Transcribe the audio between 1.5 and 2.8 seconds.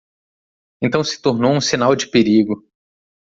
um sinal de perigo.